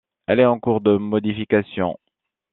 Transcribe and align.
Elle 0.25 0.39
est 0.39 0.47
en 0.47 0.59
cours 0.59 0.81
de 0.81 0.97
modification. 0.97 1.95